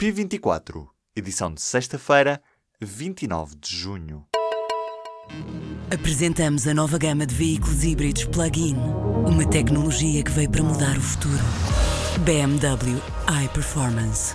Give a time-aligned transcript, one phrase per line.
[0.00, 2.42] P24, edição de sexta-feira,
[2.80, 4.26] 29 de junho.
[5.92, 8.76] Apresentamos a nova gama de veículos híbridos plug-in.
[9.28, 11.44] Uma tecnologia que veio para mudar o futuro.
[12.24, 12.96] BMW
[13.44, 14.34] iPerformance.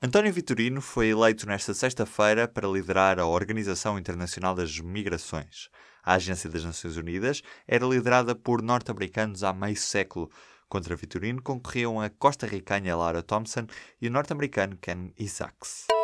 [0.00, 5.68] António Vitorino foi eleito nesta sexta-feira para liderar a Organização Internacional das Migrações.
[6.04, 10.30] A Agência das Nações Unidas era liderada por norte-americanos há meio século.
[10.70, 13.66] Contra Vitorino concorriam a costa-ricanha Lara Thompson
[14.00, 15.99] e o norte-americano Ken Isaacs.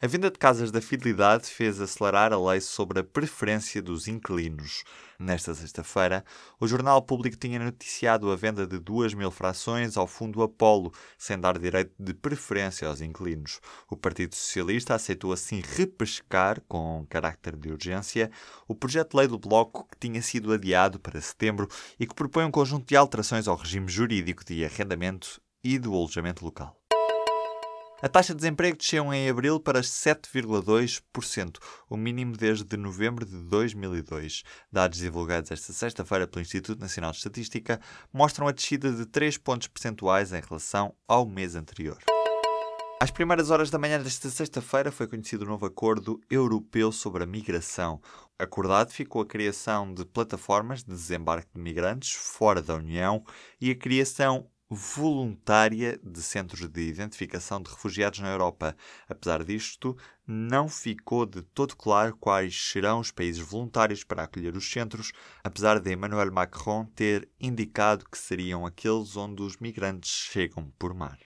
[0.00, 4.84] A venda de casas da fidelidade fez acelerar a lei sobre a preferência dos inquilinos.
[5.18, 6.24] Nesta sexta-feira,
[6.60, 11.36] o Jornal Público tinha noticiado a venda de 2 mil frações ao Fundo Apolo, sem
[11.36, 13.60] dar direito de preferência aos inquilinos.
[13.90, 18.30] O Partido Socialista aceitou assim repescar, com carácter de urgência,
[18.68, 21.66] o projeto de lei do Bloco que tinha sido adiado para setembro
[21.98, 26.44] e que propõe um conjunto de alterações ao regime jurídico de arrendamento e do alojamento
[26.44, 26.77] local.
[28.00, 31.56] A taxa de desemprego desceu em abril para 7,2%,
[31.90, 34.44] o mínimo desde novembro de 2002.
[34.70, 37.80] Dados divulgados esta sexta-feira pelo Instituto Nacional de Estatística
[38.12, 41.98] mostram a descida de 3 pontos percentuais em relação ao mês anterior.
[43.00, 47.26] Às primeiras horas da manhã desta sexta-feira foi conhecido o novo Acordo Europeu sobre a
[47.26, 48.00] Migração.
[48.38, 53.24] Acordado ficou a criação de plataformas de desembarque de migrantes fora da União
[53.60, 58.76] e a criação voluntária de centros de identificação de refugiados na Europa.
[59.08, 64.70] Apesar disto, não ficou de todo claro quais serão os países voluntários para acolher os
[64.70, 70.92] centros, apesar de Emmanuel Macron ter indicado que seriam aqueles onde os migrantes chegam por
[70.94, 71.18] mar.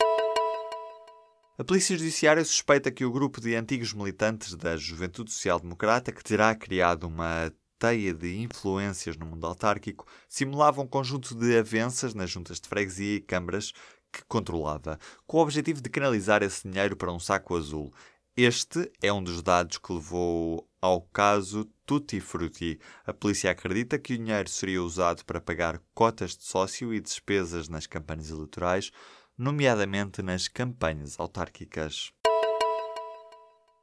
[1.58, 6.24] A Polícia Judiciária suspeita que o grupo de antigos militantes da Juventude Social Democrata, que
[6.24, 12.30] terá criado uma teia de influências no mundo autárquico, simulava um conjunto de avanças nas
[12.30, 13.72] juntas de freguesia e câmaras
[14.12, 17.92] que controlava, com o objetivo de canalizar esse dinheiro para um saco azul.
[18.36, 22.78] Este é um dos dados que levou ao caso Tutti Frutti.
[23.04, 27.68] A polícia acredita que o dinheiro seria usado para pagar cotas de sócio e despesas
[27.68, 28.92] nas campanhas eleitorais,
[29.36, 32.12] nomeadamente nas campanhas autárquicas.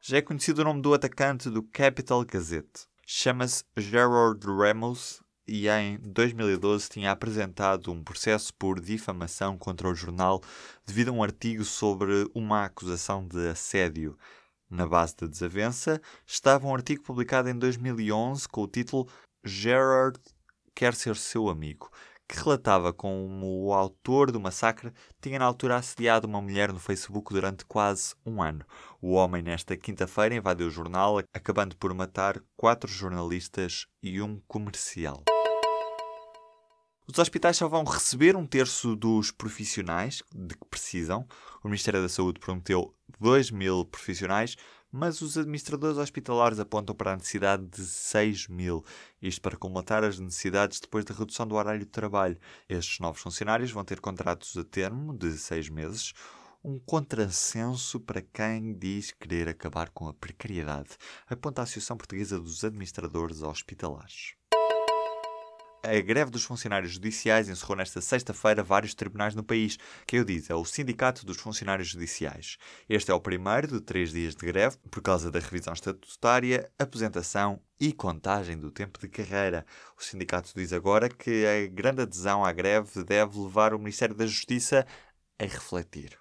[0.02, 2.88] Já é conhecido o nome do atacante do Capital Gazette.
[3.12, 10.44] Chama-se Gerard Ramos e em 2012 tinha apresentado um processo por difamação contra o jornal
[10.86, 14.16] devido a um artigo sobre uma acusação de assédio.
[14.70, 19.10] Na base da desavença estava um artigo publicado em 2011 com o título
[19.44, 20.20] Gerard
[20.76, 21.90] quer ser seu amigo,
[22.30, 27.34] que relatava como o autor do massacre tinha na altura assediado uma mulher no Facebook
[27.34, 28.64] durante quase um ano.
[29.02, 35.24] O homem, nesta quinta-feira, invadiu o jornal, acabando por matar quatro jornalistas e um comercial.
[37.12, 41.28] Os hospitais só vão receber um terço dos profissionais de que precisam.
[41.64, 44.56] O Ministério da Saúde prometeu 2 mil profissionais,
[44.92, 48.84] mas os administradores hospitalares apontam para a necessidade de 6 mil,
[49.22, 52.38] isto para colmatar as necessidades depois da redução do horário de trabalho.
[52.68, 56.14] Estes novos funcionários vão ter contratos a termo de 6 meses,
[56.64, 62.64] um contrassenso para quem diz querer acabar com a precariedade, aponta a Associação Portuguesa dos
[62.64, 64.39] Administradores Hospitalares.
[65.82, 69.78] A greve dos funcionários judiciais encerrou nesta sexta-feira vários tribunais no país.
[70.06, 72.58] Quem eu diz é o Sindicato dos Funcionários Judiciais.
[72.90, 77.62] Este é o primeiro de três dias de greve por causa da revisão estatutária, apresentação
[77.80, 79.66] e contagem do tempo de carreira.
[79.98, 84.28] O sindicato diz agora que a grande adesão à greve deve levar o Ministério da
[84.28, 84.86] Justiça
[85.40, 86.20] a refletir.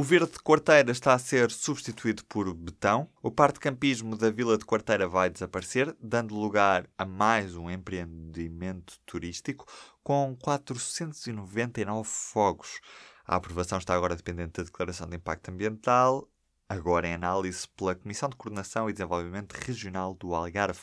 [0.00, 3.10] O verde de Quarteira está a ser substituído por betão.
[3.20, 7.68] O parque de campismo da Vila de Quarteira vai desaparecer, dando lugar a mais um
[7.68, 9.66] empreendimento turístico
[10.04, 12.78] com 499 fogos.
[13.26, 16.30] A aprovação está agora dependente da declaração de impacto ambiental,
[16.68, 20.78] agora em análise pela Comissão de Coordenação e Desenvolvimento Regional do Algarve.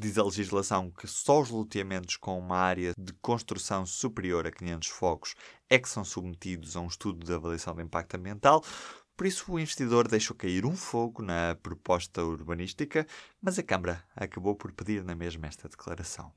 [0.00, 4.88] Diz a legislação que só os loteamentos com uma área de construção superior a 500
[4.88, 5.34] focos
[5.68, 8.64] é que são submetidos a um estudo de avaliação de impacto ambiental.
[9.14, 13.06] Por isso, o investidor deixou cair um fogo na proposta urbanística,
[13.42, 16.32] mas a Câmara acabou por pedir na mesma esta declaração.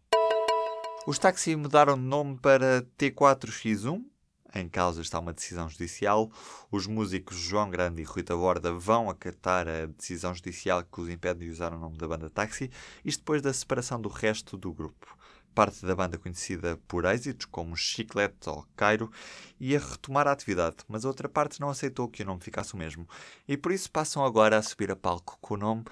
[1.07, 4.03] Os táxis mudaram de nome para T4X1,
[4.53, 6.31] em causa está uma decisão judicial.
[6.71, 11.39] Os músicos João Grande e Rui Taborda vão acatar a decisão judicial que os impede
[11.39, 12.69] de usar o nome da banda Táxi,
[13.03, 15.17] isto depois da separação do resto do grupo.
[15.55, 19.11] Parte da banda conhecida por êxitos como Chiclete ou Cairo
[19.59, 22.77] ia retomar a atividade, mas a outra parte não aceitou que o nome ficasse o
[22.77, 23.07] mesmo
[23.47, 25.83] e por isso passam agora a subir a palco com o nome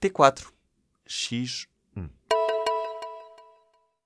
[0.00, 1.68] T4X1.